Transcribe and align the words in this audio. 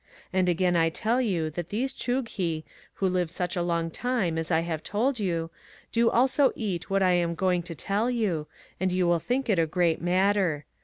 And 0.33 0.49
again 0.49 0.75
I 0.75 0.89
tell 0.89 1.21
you 1.21 1.51
that 1.51 1.69
these 1.69 1.93
Chughi 1.93 2.63
who 2.95 3.07
live 3.07 3.29
such 3.29 3.55
a 3.55 3.61
long 3.61 3.91
time 3.91 4.39
as 4.39 4.49
I 4.49 4.61
have 4.61 4.81
told 4.81 5.19
you, 5.19 5.51
do 5.91 6.09
also 6.09 6.51
eat 6.55 6.89
what 6.89 7.03
I 7.03 7.11
am 7.13 7.35
going 7.35 7.61
to 7.61 7.75
tell 7.75 8.09
you, 8.09 8.47
and 8.79 8.91
you 8.91 9.05
will 9.05 9.19
think 9.19 9.47
it 9.47 9.59
a 9.59 9.67
great 9.67 10.01
matter. 10.01 10.65